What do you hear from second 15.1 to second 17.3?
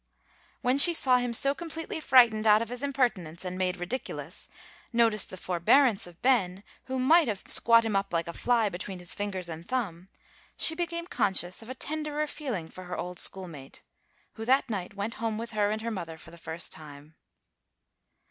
home with her and her mother for the first time.